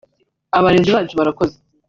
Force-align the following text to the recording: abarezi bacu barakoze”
abarezi 0.57 0.89
bacu 0.95 1.13
barakoze” 1.19 1.57